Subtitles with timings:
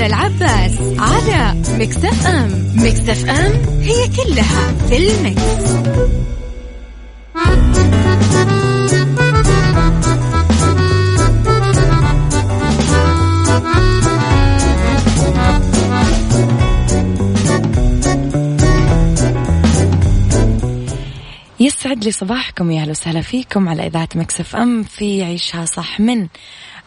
[0.00, 5.42] مع أميرة العباس على Mix FM Mix FM it's all in the mix.
[21.60, 26.26] يسعد لي صباحكم يا أهلا وسهلا فيكم على إذاعة Mix FM في عيشها صح من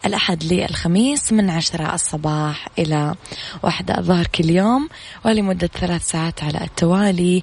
[0.06, 3.14] الأحد للخميس من عشرة الصباح إلى
[3.62, 4.88] واحدة الظهر كل يوم
[5.24, 7.42] ولمدة ثلاث ساعات على التوالي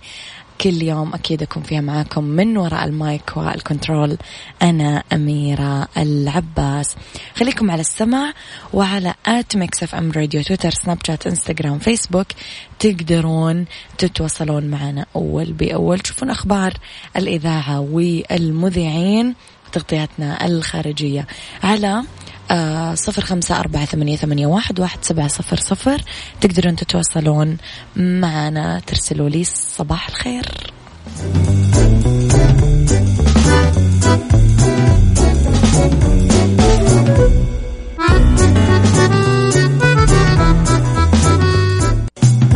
[0.62, 1.14] كل يوم.
[1.14, 4.18] أكيد أكون فيها معاكم من وراء ال mic وال control
[4.62, 6.96] أنا أميرة العباس.
[7.36, 8.34] خليكم على السمع
[8.74, 12.28] وعلى at Mix FM Radio Twitter Snapchat Instagram Facebook.
[12.80, 13.66] تقدرون
[13.98, 16.00] تتواصلون معنا أول بأول.
[16.00, 16.74] تشوفون أخبار
[17.18, 19.36] الإذاعة والمذيعين
[19.72, 21.28] تغطياتنا الخارجية
[21.64, 22.04] على
[22.96, 26.02] صفر خمسة أربعة ثمانية, ثمانية واحد, واحد سبعة صفر صفر.
[26.42, 27.58] تقدرون تتواصلون
[27.96, 30.46] معنا ترسلوا لي صباح الخير.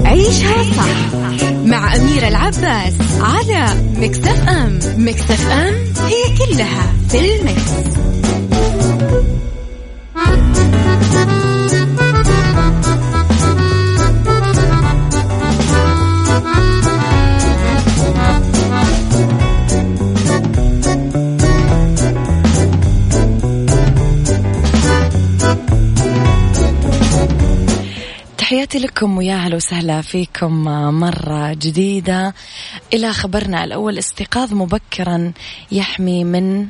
[0.05, 1.13] عيشها صح
[1.65, 3.65] مع أميرة العباس على
[3.97, 4.79] مكتف أم.
[4.97, 5.73] مكتف أم
[6.05, 7.71] هي كلها في المكس.
[28.95, 30.63] لكم ويا أهلا وسهلا فيكم
[30.99, 32.33] مرة جديدة.
[32.93, 35.31] إلى خبرنا الأول استيقاظ مبكرا
[35.71, 36.67] يحمي من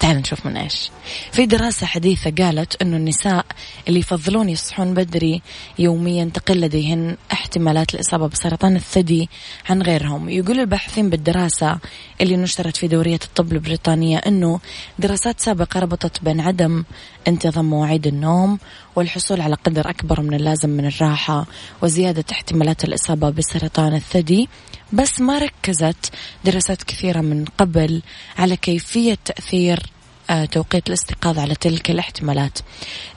[0.00, 0.90] تعال نشوف من إيش.
[1.32, 3.46] في دراسة حديثة قالت إنه النساء
[3.88, 5.42] اللي يفضلون يصحون بدري
[5.78, 9.28] يوميا تقل لديهن احتمالات الإصابة بسرطان الثدي
[9.70, 10.28] عن غيرهم.
[10.28, 11.78] يقول الباحثين بالدراسة
[12.20, 14.60] اللي نشرت في دورية الطب البريطانية إنه
[14.98, 16.84] دراسات سابقة ربطت بين عدم
[17.28, 18.58] انتظام مواعيد النوم
[18.96, 21.46] والحصول على قدر أكبر من اللازم من الراحة
[21.82, 24.48] وزيادة احتمالات الإصابة بسرطان الثدي.
[24.92, 26.12] بس ما ركزت
[26.44, 28.02] دراسات كثيرة من قبل
[28.38, 29.82] على كيفية تأثير
[30.30, 32.58] آه، توقيت الاستيقاظ على تلك الاحتمالات.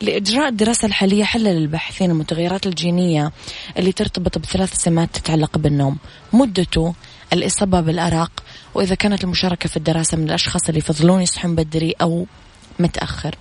[0.01, 3.31] لإجراء الدراسة الحالية حلل الباحثين المتغيرات الجينية
[3.77, 5.97] اللي ترتبط بثلاث سمات تتعلق بالنوم.
[6.33, 6.93] مدته
[7.33, 8.43] الإصابة بالأرق
[8.73, 12.25] وإذا كانت المشاركة في الدراسة من الأشخاص اللي يفضلون يصحون بدري أو
[12.79, 13.35] متأخر.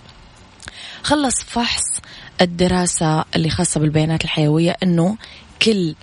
[1.02, 2.00] خلص فحص
[2.40, 5.16] الدراسة اللي خاصة بالبيانات الحيوية أنه
[5.62, 5.94] كل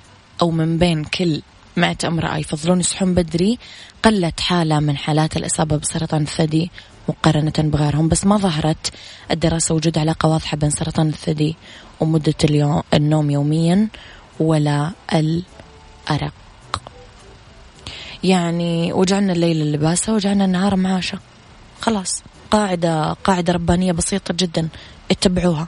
[0.42, 1.42] أو من بين كل
[1.78, 3.60] مئة امرأة يفضلون يصحون بدري
[4.04, 6.72] قلت حالة من حالات الإصابة بسرطان الثدي
[7.10, 8.94] مقارنة بغيرهم بس ما ظهرت.
[9.32, 11.56] الدراسة وجود علاقة واضحة بين سرطان الثدي
[12.00, 13.88] ومدة اليوم النوم يوميا
[14.40, 16.34] ولا الأرق.
[18.24, 21.20] يعني وجعلنا الليل اللباسة وجعلنا النهار معاشة.
[21.82, 24.68] خلاص قاعدة قاعدة ربانية بسيطة جدا
[25.12, 25.68] اتبعوها.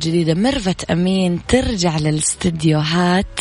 [0.00, 0.34] جديدة.
[0.34, 3.40] ميرفت أمين ترجع للاستديوهات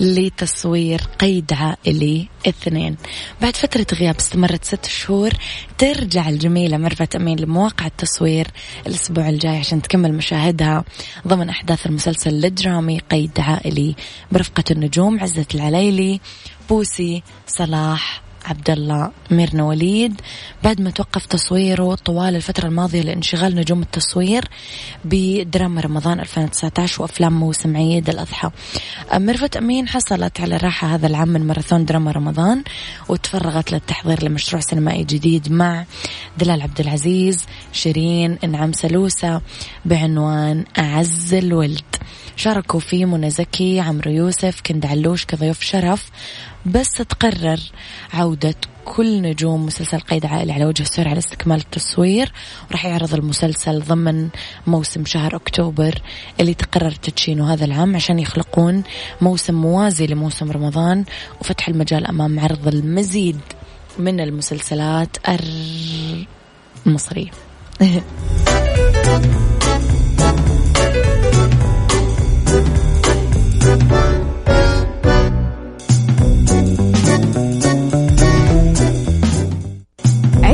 [0.00, 2.96] لتصوير قيد عائلي اثنين.
[3.42, 5.30] بعد فترة غياب استمرت ست شهور
[5.78, 8.46] ترجع الجميلة ميرفت أمين لمواقع التصوير
[8.86, 10.84] الأسبوع الجاي عشان تكمل مشاهدها
[11.28, 13.94] ضمن أحداث المسلسل الدرامي قيد عائلي
[14.32, 16.20] برفقة النجوم عزت العلايلي
[16.68, 20.20] بوسي صلاح عبد الله ميرنا وليد.
[20.64, 24.44] بعد ما توقف تصويره طوال الفترة الماضية لانشغال نجوم التصوير
[25.04, 28.50] بدراما رمضان 2019 وأفلام موسم عيد الأضحى.
[29.14, 32.64] ميرفت أمين حصلت على الراحة هذا العام من ماراثون دراما رمضان
[33.08, 35.84] وتفرغت للتحضير لمشروع سينمائي جديد مع
[36.38, 39.40] دلال عبد العزيز شيرين إنعام سالوسة
[39.84, 41.80] بعنوان أعز الولد.
[42.36, 46.10] شاركوا فيه منى زكي عمرو يوسف كندة علوش كضيوف شرف
[46.66, 47.60] بس تقرر
[48.12, 48.54] عودة
[48.84, 52.32] كل نجوم مسلسل قيد عائلي على وجه السرعة لاستكمال التصوير.
[52.70, 54.28] وراح يعرض المسلسل ضمن
[54.66, 56.02] موسم شهر أكتوبر
[56.40, 58.82] اللي تقرر تدشينه هذا العام عشان يخلقون
[59.20, 61.04] موسم موازي لموسم رمضان
[61.40, 63.40] وفتح المجال أمام عرض المزيد
[63.98, 65.16] من المسلسلات
[66.86, 67.30] المصرية.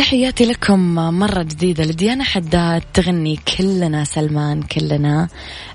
[0.00, 5.28] تحياتي لكم مرة جديدة لديانا حداد تغني كلنا سلمان كلنا.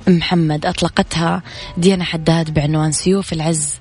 [0.08, 1.44] محمد أطلقتها.
[1.78, 3.80] ديانا حداد بعنوان سيوف العز.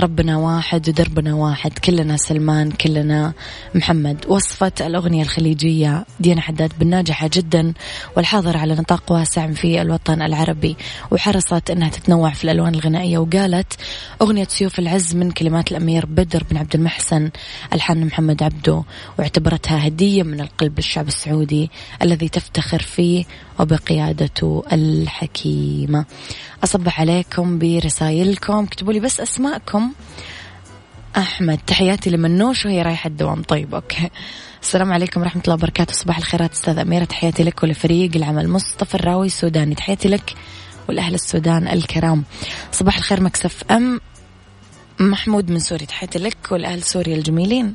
[0.00, 3.32] ربنا واحد ودربنا واحد كلنا سلمان كلنا
[3.74, 4.24] محمد.
[4.28, 7.72] وصفت الأغنية الخليجية ديانا حداد بالناجحة جدا
[8.16, 10.76] والحاضرة على نطاق واسع في الوطن العربي.
[11.10, 13.72] وحرصت أنها تتنوع في الألوان الغنائية وقالت
[14.22, 17.30] أغنية سيوف العز من كلمات الأمير بدر بن عبد المحسن
[17.72, 18.82] الحان محمد عبده.
[19.18, 21.70] واعتبرتها هدية من القلب للشعب السعودي
[22.02, 23.24] الذي تفتخر فيه
[23.58, 26.04] وبقيادته الحكيمة.
[26.64, 28.64] أصبح عليكم برسائلكم.
[28.64, 29.92] اكتبوا لي بس أسماءكم.
[31.16, 33.42] أحمد تحياتي لمنوش وهي رايحة الدوام.
[33.42, 34.10] طيب أوكي.
[34.62, 35.92] السلام عليكم ورحمة الله وبركاته.
[35.92, 37.04] صباح الخيرات أستاذ أميرة.
[37.04, 38.48] تحياتي لك ولفريق العمل.
[38.48, 40.34] مصطفى الراوي السوداني تحياتي لك
[40.88, 42.24] ولأهل السودان الكرام.
[42.72, 44.00] صباح الخير Mix FM
[45.00, 45.86] محمود من سوريا.
[45.86, 47.74] تحياتي لك والأهل سوريا الجميلين.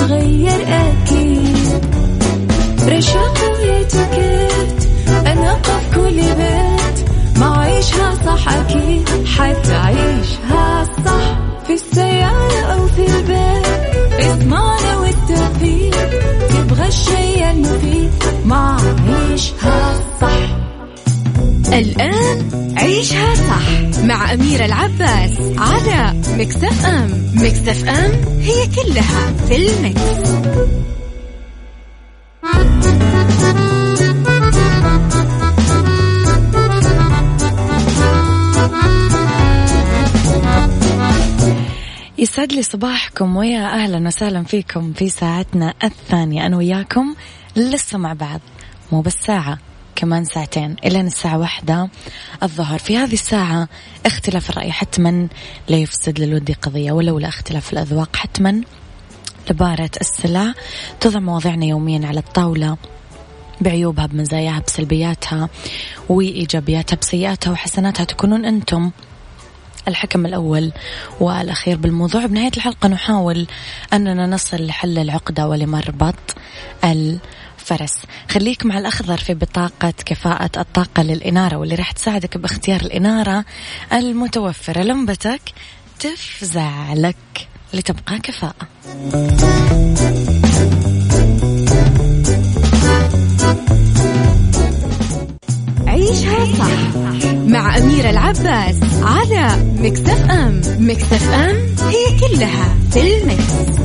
[0.00, 1.84] إيه راح تتغير أكيد.
[2.88, 4.88] رشاق ويتوكيت
[5.26, 7.08] أنا قف كل بيت.
[7.38, 9.08] ما عيشها صح أكيد.
[9.26, 13.66] حتعيشها صح في السيارة أو في البيت.
[14.20, 16.10] اسمعنا والتوفيق.
[16.50, 18.10] تبغى الشيء المفيد.
[18.44, 18.76] ما
[19.08, 20.56] عيشها صح.
[21.72, 30.30] الآن عيشها صح مع أميرة العباس على مكتف أم مكتف أم هي كلها في المكس.
[42.18, 46.46] يسعد لي صباحكم ويا أهلا وسهلا فيكم في ساعتنا الثانية.
[46.46, 47.14] أنا وياكم
[47.56, 48.40] لسه مع بعض
[48.92, 49.58] مو بس ساعة.
[49.96, 51.88] كمان ساعتين إلى الساعة واحدة
[52.42, 52.78] الظهر.
[52.78, 53.68] في هذه الساعة
[54.06, 55.28] اختلاف الرأي حتما
[55.68, 58.60] لا يفسد للود قضية ولولا اختلاف الأذواق حتما
[59.50, 60.54] لبارة السلع
[61.00, 62.76] تضع مواضيعنا يوميا على الطاولة
[63.60, 65.48] بعيوبها بمزاياها بسلبياتها
[66.08, 68.04] وإيجابياتها بسيئاتها وحسناتها.
[68.04, 68.90] تكونون أنتم
[69.88, 70.72] الحكم الأول
[71.20, 72.26] والأخير بالموضوع.
[72.26, 73.46] بنهاية الحلقة نحاول
[73.92, 76.36] أننا نصل لحل العقدة ولمربط
[77.70, 77.98] الفرس
[78.30, 83.44] خليك مع الأخضر في بطاقة كفاءة الطاقة للإنارة واللي راح تساعدك باختيار الإنارة
[83.92, 84.82] المتوفرة.
[84.82, 85.40] لمبتك
[86.00, 88.68] تفزع لك لتبقى كفاءة.
[95.86, 96.96] عيشها صح
[97.34, 100.60] مع أميرة العباس على مكتف أم.
[100.78, 101.56] مكتف أم
[101.88, 103.80] هي كلها في المكس.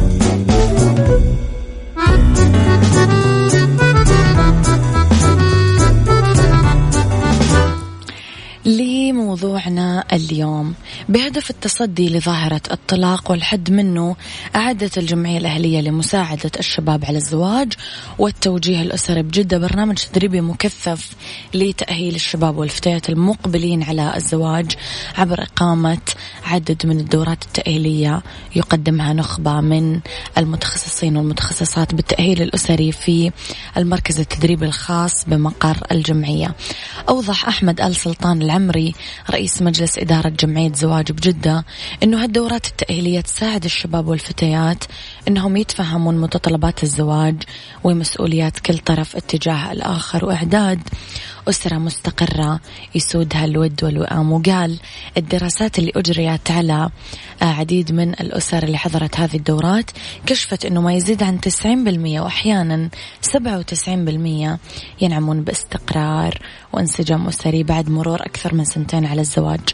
[9.06, 10.74] لموضوعنا اليوم.
[11.10, 14.16] بهدف التصدي لظاهرة الطلاق والحد منه
[14.56, 17.74] أعدت الجمعية الأهلية لمساعدة الشباب على الزواج
[18.20, 21.12] والتوجيه الأسري بجدة برنامج تدريبي مكثف
[21.54, 24.72] لتأهيل الشباب والفتيات المقبلين على الزواج
[25.18, 25.98] عبر إقامة
[26.46, 28.22] عدد من الدورات التأهيلية.
[28.56, 30.00] يقدمها نخبة من
[30.38, 33.32] المتخصصين والمتخصصات بالتأهيل الأسري في
[33.78, 36.56] المركز التدريبي الخاص بمقر الجمعية.
[37.10, 38.95] أوضح أحمد آل سلطان العمري
[39.32, 41.66] رئيس مجلس إدارة جمعية زواج بجدة
[42.04, 44.84] أنه هالدورات التأهيلية تساعد الشباب والفتيات
[45.28, 47.36] أنهم يتفهمون متطلبات الزواج
[47.84, 50.80] ومسؤوليات كل طرف اتجاه الآخر وإعداد
[51.50, 52.60] أسرة مستقرة
[52.96, 54.32] يسودها الود والوئام.
[54.32, 54.80] وقال
[55.18, 56.90] الدراسات اللي أجريت على
[57.42, 59.92] عديد من الأسر اللي حضرت هذه الدورات
[60.26, 62.90] كشفت أنه ما يزيد عن 90% وأحيانا
[63.22, 64.60] 97%
[65.02, 66.40] ينعمون باستقرار
[66.74, 69.70] وانسجام أسري بعد مرور أكثر من سنتين على الزواج.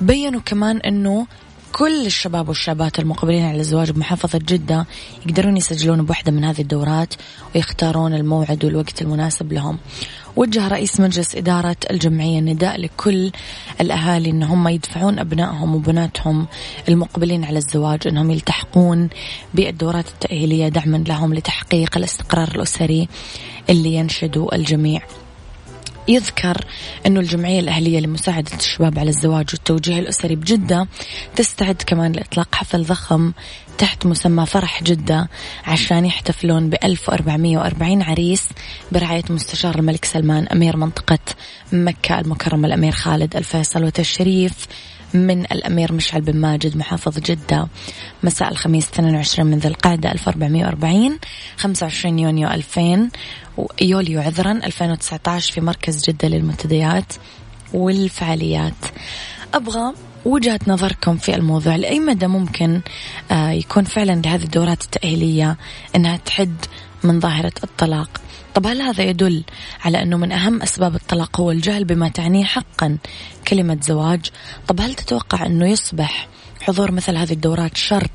[0.00, 1.26] بينوا كمان أنه
[1.72, 4.86] كل الشباب والشابات المقبلين على الزواج بمحافظة جدة
[5.26, 7.14] يقدرون يسجلون بواحدة من هذه الدورات
[7.54, 9.78] ويختارون الموعد والوقت المناسب لهم.
[10.40, 13.30] وجه رئيس مجلس إدارة الجمعية نداء لكل
[13.80, 16.46] الأهالي أن هم يدفعون أبنائهم وبناتهم
[16.88, 19.08] المقبلين على الزواج أنهم يلتحقون
[19.54, 23.08] بالدورات التأهيلية دعما لهم لتحقيق الاستقرار الأسري
[23.70, 25.02] اللي ينشدوا الجميع.
[26.10, 26.64] يذكر
[27.06, 30.88] أنه الجمعية الأهلية لمساعدة الشباب على الزواج والتوجيه الأسري بجدة
[31.36, 33.32] تستعد كمان لإطلاق حفل ضخم
[33.78, 35.28] تحت مسمى فرح جدة
[35.66, 38.48] عشان يحتفلون ب 1440 عريس
[38.92, 41.18] برعاية مستشار الملك سلمان أمير منطقة
[41.72, 44.66] مكة المكرمة الأمير خالد الفيصل وتشريف
[45.14, 47.68] من الأمير مشعل بن ماجد محافظ جدة.
[48.22, 51.18] مساء الخميس 22 من ذي القعدة 1440
[51.56, 53.08] 25 يونيو 2000
[53.80, 57.12] يوليو عذرا 2019 في مركز جدة للمنتديات
[57.74, 58.74] والفعاليات.
[59.54, 62.80] أبغى وجهة نظركم في الموضوع لأي مدى ممكن
[63.30, 65.56] آه، يكون فعلا لهذه الدورات التأهيلية
[65.96, 66.54] أنها تحد
[67.04, 68.20] من ظاهرة الطلاق؟
[68.54, 69.44] طب هل هذا يدل
[69.84, 72.98] على أنه من أهم أسباب الطلاق هو الجهل بما تعنيه حقا
[73.48, 74.30] كلمة زواج؟
[74.68, 76.28] طب هل تتوقع أنه يصبح
[76.60, 78.10] حضور مثل هذه الدورات شرط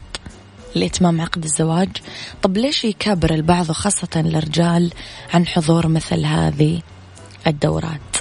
[0.75, 1.89] لإتمام عقد الزواج.
[2.41, 4.94] طب ليش يكابر البعض وخاصة الرجال
[5.34, 6.82] عن حضور مثل هذه
[7.48, 8.15] الدورات؟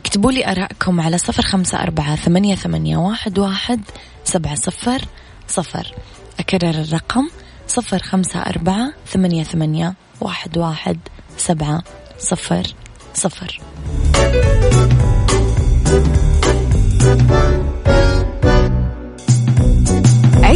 [0.00, 3.80] اكتبوا لي أراءكم على صفر خمسة أربعة ثمانية, ثمانية واحد, واحد
[4.24, 5.04] سبعة صفر
[5.48, 5.94] صفر.
[6.40, 7.28] أكرر الرقم
[7.68, 10.98] صفر خمسة أربعة ثمانية, ثمانية واحد, واحد
[11.36, 11.82] سبعة
[12.18, 12.74] صفر
[13.14, 13.60] صفر.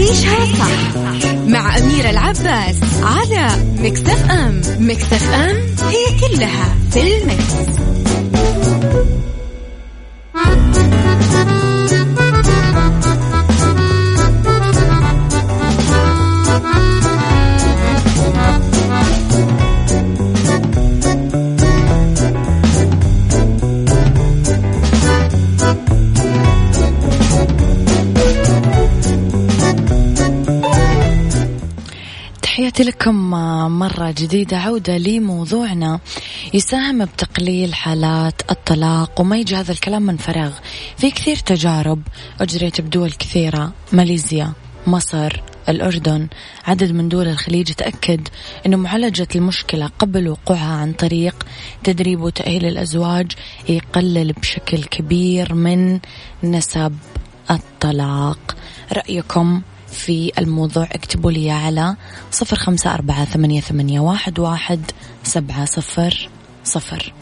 [0.08, 3.48] عيشها صح مع أميرة العباس على
[3.78, 5.56] مكتف أم مكتف أم
[5.88, 7.78] هي كلها في المكس.
[32.78, 33.30] تحياتي لكم
[33.78, 36.00] مرة جديدة عودة لموضوعنا.
[36.54, 40.52] يساهم بتقليل حالات الطلاق وما يجي هذا الكلام من فراغ.
[40.96, 42.02] في كثير تجارب
[42.40, 44.52] أجريت بدول كثيرة ماليزيا
[44.86, 46.28] مصر الأردن.
[46.66, 48.28] عدد من دول الخليج تأكد
[48.66, 51.46] أن معالجة المشكلة قبل وقوعها عن طريق
[51.84, 53.32] تدريب وتأهيل الأزواج
[53.68, 56.00] يقلل بشكل كبير من
[56.42, 56.94] نسب
[57.50, 58.56] الطلاق.
[58.92, 59.62] رأيكم؟
[59.98, 61.96] في الموضوع اكتبوا لي على
[62.30, 64.80] صفر خمسة أربعة ثمانية, ثمانية واحد, واحد
[65.24, 66.28] سبعة صفر
[66.64, 67.12] صفر.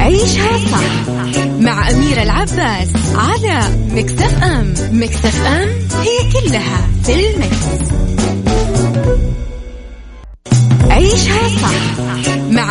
[0.00, 1.08] عيشها صح
[1.60, 3.60] مع أميرة العباس على
[3.92, 4.74] مكتف إم.
[4.92, 5.68] مكتف إم
[6.00, 7.90] هي كلها في المكس.
[10.90, 11.89] عيشها صح.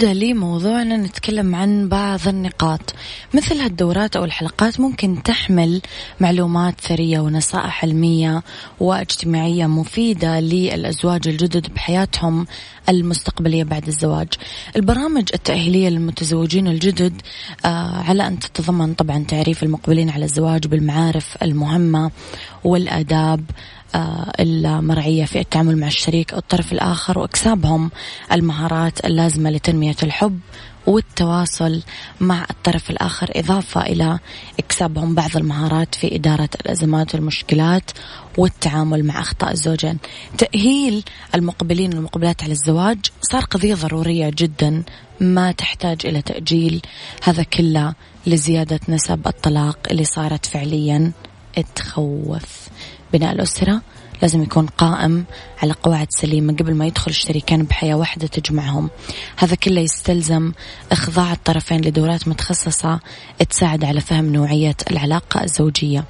[0.00, 2.94] بالعودة لموضوعنا نتكلم عن بعض النقاط.
[3.34, 5.80] مثل هالدورات أو الحلقات ممكن تحمل
[6.20, 8.42] معلومات ثرية ونصائح علمية
[8.80, 12.46] واجتماعية مفيدة للأزواج الجدد بحياتهم
[12.88, 14.28] المستقبلية بعد الزواج.
[14.76, 17.22] البرامج التأهيلية للمتزوجين الجدد
[17.64, 22.10] آه على أن تتضمن طبعا تعريف المقبلين على الزواج بالمعارف المهمة
[22.64, 23.44] والآداب
[24.40, 27.90] المرعية في التعامل مع الشريك أو الطرف الآخر وإكسابهم
[28.32, 30.40] المهارات اللازمة لتنمية الحب
[30.86, 31.82] والتواصل
[32.20, 34.18] مع الطرف الآخر إضافة إلى
[34.58, 37.90] إكسابهم بعض المهارات في إدارة الأزمات والمشكلات
[38.38, 39.98] والتعامل مع أخطاء الزوجين.
[40.38, 41.04] تأهيل
[41.34, 44.82] المقبلين والمقبلات على الزواج صار قضية ضرورية جدا
[45.20, 46.82] ما تحتاج إلى تأجيل.
[47.22, 47.94] هذا كله
[48.26, 51.12] لزيادة نسب الطلاق اللي صارت فعليا.
[51.74, 52.69] تخوف
[53.12, 53.82] بناء الأسرة.
[54.22, 55.24] لازم يكون قائم
[55.62, 58.90] على قواعد سليمة قبل ما يدخل الشريكان بحياة واحدة تجمعهم.
[59.36, 60.52] هذا كله يستلزم
[60.92, 63.00] إخضاع الطرفين لدورات متخصصة
[63.50, 66.04] تساعد على فهم نوعية العلاقة الزوجية.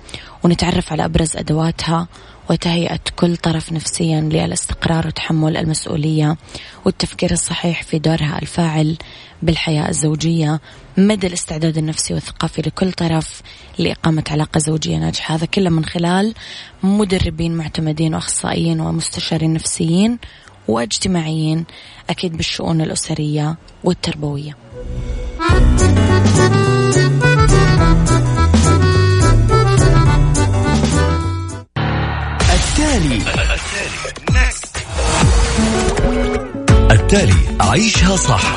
[0.44, 2.08] ونتعرف على أبرز أدواتها
[2.50, 6.36] وتهيئة كل طرف نفسيا للاستقرار وتحمل المسؤولية
[6.84, 8.96] والتفكير الصحيح في دورها الفاعل
[9.42, 10.60] بالحياة الزوجية.
[11.06, 13.42] مدى الاستعداد النفسي والثقافي لكل طرف
[13.78, 15.34] لإقامة علاقة زوجية ناجحة.
[15.34, 16.34] هذا كله من خلال
[16.82, 20.18] مدربين معتمدين وأخصائيين ومستشارين نفسيين
[20.68, 21.64] واجتماعيين
[22.10, 24.56] أكيد بالشؤون الأسرية والتربوية.
[32.50, 33.22] التالي.
[36.90, 37.34] التالي.
[37.60, 38.56] عيشها صح.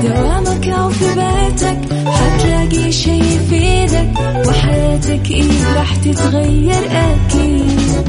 [0.00, 4.10] في دوامك أو في بيتك حتلاقي شي يفيدك
[4.48, 8.08] وحياتك إيه راح تتغير أكيد.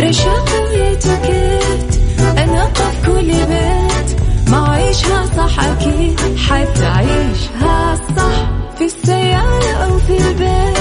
[0.00, 2.00] رشاق ويتوكيت
[2.38, 8.50] أنا قف كل بيت ما عيشها صح أكيد حتعيشها صح.
[8.78, 10.78] في السيارة أو في البيت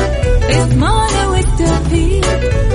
[0.49, 2.25] اسمعنا والتوفيق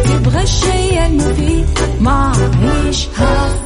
[0.04, 1.66] تبغى الشيء المفيد
[2.00, 3.65] ما عيشها صح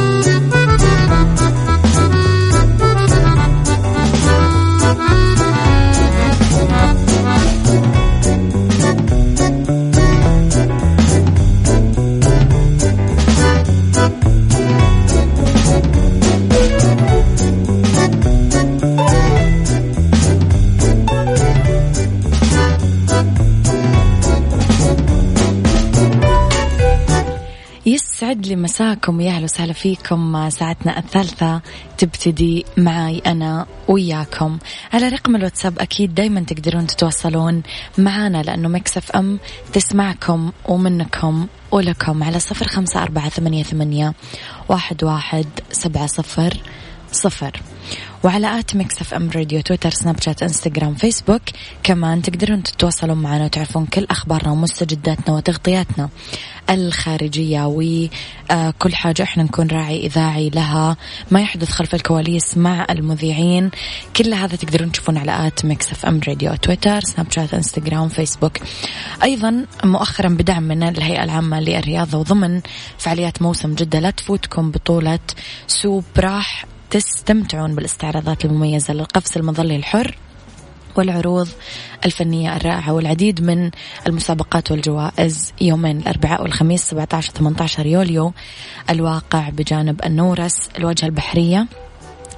[28.51, 30.49] لي مساكم يا أهلا وسهلا فيكم.
[30.49, 31.61] ساعتنا الثالثة
[31.97, 34.57] تبتدي معي أنا وياكم.
[34.93, 37.63] على رقم الواتساب أكيد دايما تقدرون تتواصلون
[37.97, 39.39] معنا لأنه Mix FM
[39.73, 44.13] تسمعكم ومنكم ولكم على صفر خمسة أربعة ثمانية, ثمانية
[44.69, 46.57] واحد, واحد سبعة صفر
[47.11, 47.61] صفر.
[48.23, 51.41] وعلى at Mix FM Radio Twitter Snapchat Instagram Facebook
[51.83, 56.09] كمان تقدرون تتواصلون معنا وتعرفون كل أخبارنا ومستجداتنا وتغطياتنا.
[56.69, 60.97] الخارجية وكل حاجة إحنا نكون راعي إذاعي لها.
[61.31, 63.71] ما يحدث خلف الكواليس مع المذيعين.
[64.15, 68.57] كل هذا تقدرون تشوفون على at Mix FM Radio Twitter Snapchat Instagram Facebook.
[69.23, 72.61] أيضا مؤخرا بدعم من الهيئة العامة للرياضة وضمن
[72.97, 75.19] فعاليات موسم جدة لا تفوتكم بطولة
[75.67, 80.17] swoop راح تستمتعون بالاستعراضات المميزة للقفز المظلي الحر.
[80.97, 81.47] والعروض
[82.05, 83.71] الفنية الرائعة والعديد من
[84.07, 88.33] المسابقات والجوائز يومين الأربعاء والخميس 17 18 يوليو
[88.89, 91.67] الواقع بجانب النورس الواجهة البحرية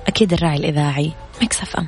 [0.07, 1.11] أكيد الراعي الإذاعي
[1.41, 1.87] مكسف أم.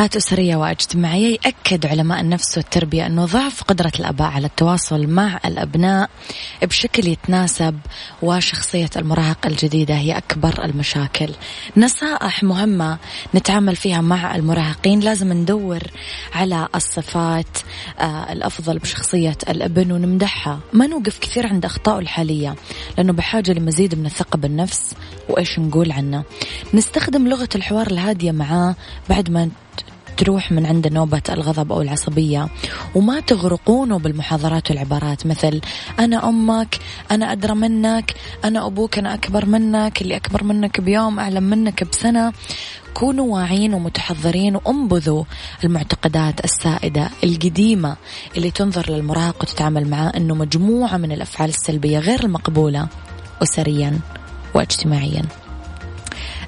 [0.00, 6.10] علاقات أسرية واجتماعية يأكد علماء النفس والتربية أنه ضعف قدرة الآباء على التواصل مع الأبناء
[6.62, 7.78] بشكل يتناسب
[8.22, 11.30] وشخصية المراهق الجديدة هي أكبر المشاكل.
[11.76, 12.98] نصائح مهمة
[13.34, 15.00] نتعامل فيها مع المراهقين.
[15.00, 15.82] لازم ندور
[16.34, 17.58] على الصفات
[17.98, 20.60] آه الأفضل بشخصية الابن ونمدحها.
[20.72, 22.54] ما نوقف كثير عند أخطائه الحالية
[22.98, 24.94] لأنه بحاجة لمزيد من الثقة بالنفس.
[25.28, 26.24] وإيش نقول عنه؟
[26.74, 28.74] نستخدم لغة الحوار الهادية معاه
[29.08, 29.50] بعد ما
[30.16, 32.48] تروح من عنده نوبة الغضب أو العصبية
[32.94, 35.26] وما تغرقونه بالمحاضرات والعبارات.
[35.26, 35.60] مثل
[35.98, 36.78] أنا أمك
[37.10, 42.32] أنا أدرى منك أنا أبوك أنا أكبر منك اللي أكبر منك بيوم أعلم منك بسنة.
[42.94, 45.24] كونوا واعيين ومتحضرين وانبذوا
[45.64, 47.96] المعتقدات السائدة القديمة
[48.36, 52.88] اللي تنظر للمراهق وتتعامل معاه أنه مجموعة من الأفعال السلبية غير المقبولة
[53.42, 53.98] أسريا
[54.54, 55.22] واجتماعيا.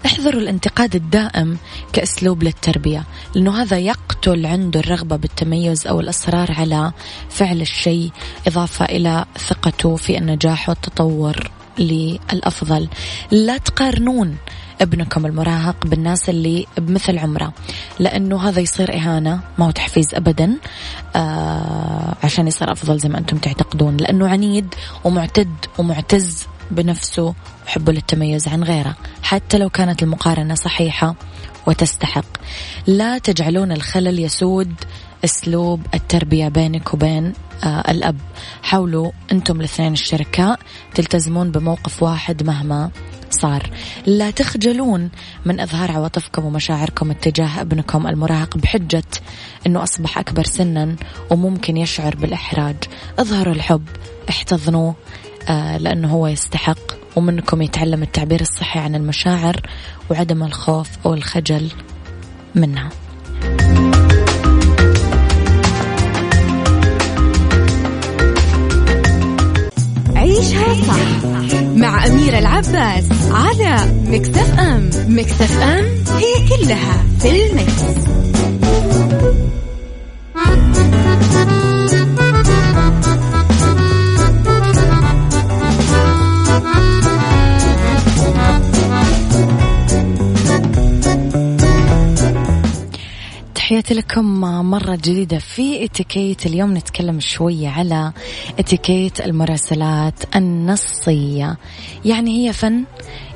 [0.06, 1.58] احذروا الانتقاد الدائم
[1.92, 6.92] كأسلوب للتربية لأنه هذا يقتل عنده الرغبة بالتميز أو الإصرار على
[7.30, 8.10] فعل الشيء
[8.46, 12.88] إضافة إلى ثقته في النجاح والتطور للأفضل.
[13.30, 14.36] لا تقارنون
[14.80, 17.52] ابنكم المراهق بالناس اللي بمثل عمره
[17.98, 20.56] لأنه هذا يصير إهانة ما هو تحفيز أبدا
[21.16, 27.34] آه عشان يصير أفضل زي ما أنتم تعتقدون لأنه عنيد ومعتد ومعتز بنفسه
[27.66, 31.14] وحبه للتميز عن غيره حتى لو كانت المقارنة صحيحة
[31.66, 32.24] وتستحق.
[32.86, 34.74] لا تجعلون الخلل يسود
[35.24, 37.32] أسلوب التربية بينك وبين
[37.64, 38.16] آه الأب.
[38.62, 40.58] حاولوا أنتم الاثنين الشركاء
[40.94, 42.90] تلتزمون بموقف واحد مهما
[43.30, 43.70] صار.
[44.06, 45.10] لا تخجلون
[45.44, 49.04] من إظهار عواطفكم ومشاعركم اتجاه ابنكم المراهق بحجة
[49.66, 50.96] إنه أصبح أكبر سنا
[51.30, 52.76] وممكن يشعر بالإحراج.
[53.18, 53.84] اظهروا الحب
[54.28, 54.94] احتضنوه
[55.48, 56.78] آه لأنه هو يستحق
[57.16, 59.56] ومنكم يتعلم التعبير الصحي عن المشاعر
[60.10, 61.70] وعدم الخوف أو الخجل
[62.54, 62.90] منها
[70.16, 71.26] عيشها صح
[71.76, 73.76] مع أميرة العباس على
[74.06, 75.84] مكتف أم مكتف أم
[76.18, 77.82] هي كلها في المكس.
[93.72, 96.46] تحياتي لكم مرة جديدة في اتيكيت.
[96.46, 98.12] اليوم نتكلم شوية على
[98.58, 101.56] اتيكيت المراسلات النصية.
[102.04, 102.84] يعني هي فن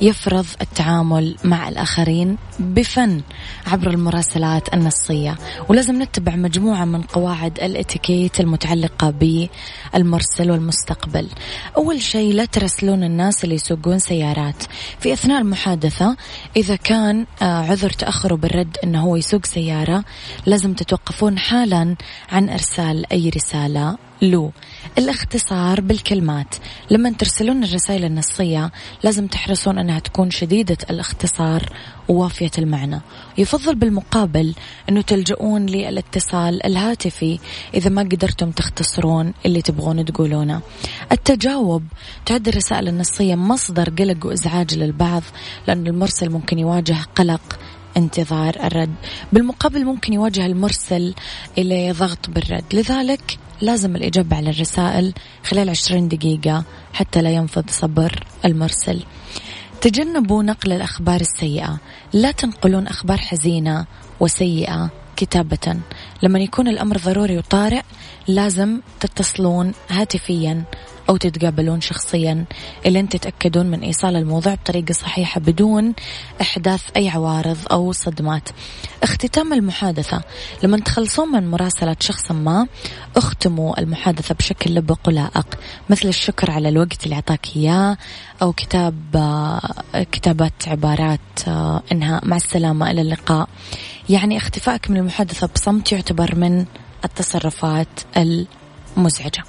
[0.01, 3.21] يفرض التعامل مع الآخرين بفن
[3.67, 5.39] عبر المراسلات النصية.
[5.69, 11.29] ولازم نتبع مجموعة من قواعد الاتيكيت المتعلقة بالمرسل والمستقبل.
[11.77, 14.63] أول شيء لا ترسلون الناس اللي يسوقون سيارات.
[15.01, 16.17] في أثناء المحادثة
[16.57, 20.05] إذا كان آه، عذر تأخره بالرد أنه هو يسوق سيارة
[20.47, 21.97] لازم تتوقفون حالا
[22.29, 24.53] عن إرسال أي رسالة له.
[24.99, 26.55] الاختصار بالكلمات.
[26.91, 28.71] لما ترسلون الرسائل النصية
[29.03, 31.73] لازم تحرصون أنها تكون شديدة الاختصار
[32.09, 33.01] ووافية المعنى.
[33.39, 34.55] يفضل بالمقابل
[34.89, 37.39] أنه تلجؤون للاتصال الهاتفي
[37.75, 40.61] إذا ما قدرتم تختصرون اللي تبغون تقولونه.
[41.13, 41.83] التجاوب.
[42.27, 45.23] تعد الرسائل النصية مصدر قلق وإزعاج للبعض
[45.69, 47.59] لأن المرسل ممكن يواجه قلق
[47.97, 48.95] انتظار الرد.
[49.33, 51.15] بالمقابل ممكن يواجه المرسل
[51.59, 52.65] إلى ضغط بالرد.
[52.73, 59.03] لذلك لازم الإجابة على الرسائل خلال عشرين دقيقة حتى لا ينفذ صبر المرسل.
[59.81, 61.79] تجنبوا نقل الأخبار السيئة.
[62.13, 63.87] لا تنقلون أخبار حزينة
[64.21, 65.77] وسيئة كتابة.
[66.23, 67.83] لما يكون الأمر ضروري وطارئ
[68.29, 70.65] لازم تتصلون هاتفيا
[71.09, 72.45] أو تتقابلون شخصيا
[72.87, 75.95] إلين تتأكدون من إيصال الموضوع بطريقة صحيحة بدون
[76.41, 78.49] إحداث أي عوارض أو صدمات.
[79.03, 80.23] اختتام المحادثة.
[80.63, 82.67] لما تخلصون من مراسلة شخص ما
[83.17, 85.47] اختموا المحادثة بشكل لبق ولائق
[85.91, 87.97] مثل الشكر على الوقت اللي أعطاك إياه
[88.43, 88.95] أو كتاب
[90.13, 91.21] كتابة عبارات
[91.93, 92.27] إنهاء.
[92.27, 92.91] مع السلامة.
[92.91, 93.49] إلى اللقاء.
[94.09, 96.65] يعني اختفائك من المحادثة بصمت يعتبر من
[97.05, 97.89] التصرفات
[98.97, 99.43] المزعجة.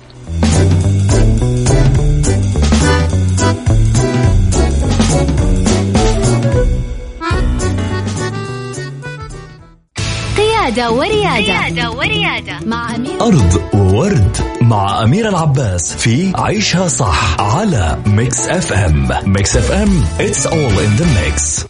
[10.68, 18.00] قيادة وريادة, قيادة وريادة مع أمير أرض وورد مع أميرة العباس في عيشها صح على
[18.06, 21.66] Mix FM Mix FM it's all in the mix.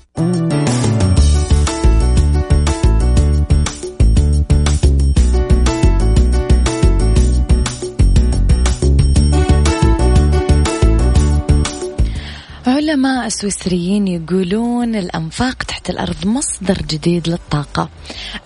[13.28, 17.90] السويسريين يقولون الأنفاق تحت الأرض مصدر جديد للطاقة.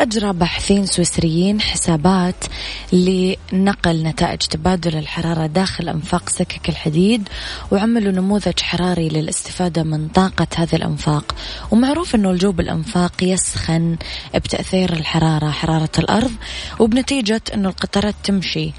[0.02, 2.36] أجرى باحثين سويسريين حسابات
[2.94, 7.30] لنقل نتائج تبادل الحرارة داخل أنفاق سكك الحديد
[7.72, 11.36] وعملوا نموذج حراري للاستفادة من طاقة هذه الأنفاق.
[11.72, 13.98] ومعروف أنه الجو بالأنفاق يسخن
[14.36, 16.32] بتأثير الحرارة حرارة الأرض
[16.80, 18.72] وبنتيجة أنه القطارات تمشي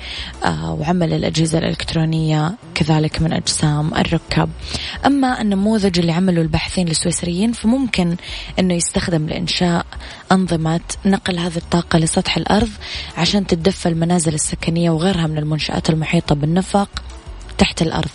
[0.45, 4.49] آه، وعمل الأجهزة الإلكترونية كذلك من أجسام الركاب.
[5.07, 8.17] أما النموذج اللي عمله الباحثين السويسريين فممكن
[8.59, 9.87] أنه يستخدم لإنشاء
[10.33, 12.71] أنظمة نقل هذه الطاقة لسطح الأرض
[13.19, 16.89] عشان تتدفى المنازل السكنية وغيرها من المنشآت المحيطة بالنفق
[17.59, 18.11] تحت الأرض.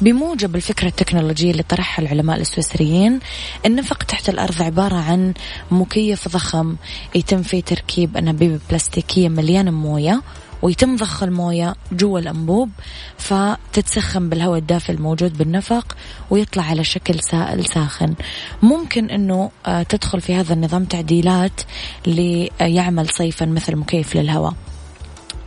[0.00, 3.20] بموجب الفكرة التكنولوجية اللي طرحها العلماء السويسريين
[3.66, 5.34] النفق تحت الأرض عبارة عن
[5.70, 6.76] مكيف ضخم
[7.14, 10.22] يتم فيه تركيب أنابيب بلاستيكية مليانة موية
[10.62, 12.70] ويتم ضخ الموية جوا الأنبوب
[13.18, 15.96] فتتسخن بالهواء الدافئ الموجود بالنفق
[16.30, 18.14] ويطلع على شكل سائل ساخن.
[18.62, 21.60] ممكن أنه آه، تدخل في هذا النظام تعديلات
[22.06, 24.54] ليعمل صيفا مثل مكيف للهواء.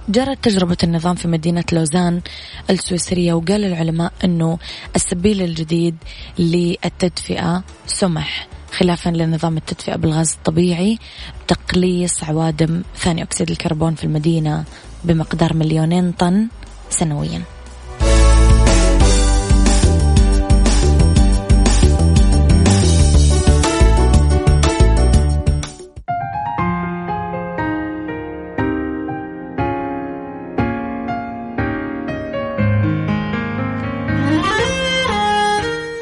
[0.09, 2.21] جرت تجربة النظام في مدينة لوزان
[2.69, 4.57] السويسرية وقال العلماء أنه
[4.95, 5.95] السبيل الجديد
[6.39, 10.99] للتدفئة سمح خلافا لنظام التدفئة بالغاز الطبيعي
[11.47, 14.63] تقليص عوادم ثاني أكسيد الكربون في المدينة.
[15.05, 16.47] بمقدار مليونين طن
[16.89, 17.41] سنويا.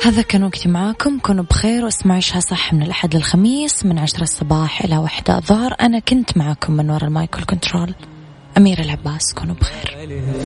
[0.06, 1.20] هذا كان وقتي معاكم.
[1.20, 5.76] كونوا بخير واسمعوا عيشها صح من الأحد للخميس من عشرة الصباح إلى واحدة الظهر.
[5.82, 7.96] أنا كنت معاكم من وراء المايكل كنترول
[8.58, 9.98] أميرة العباس كونوا بخير.